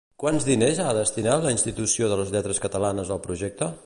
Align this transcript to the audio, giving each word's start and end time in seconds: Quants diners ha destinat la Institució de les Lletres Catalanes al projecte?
Quants 0.21 0.45
diners 0.45 0.79
ha 0.85 0.95
destinat 0.97 1.43
la 1.45 1.51
Institució 1.57 2.09
de 2.13 2.17
les 2.23 2.31
Lletres 2.37 2.63
Catalanes 2.65 3.13
al 3.17 3.23
projecte? 3.27 3.71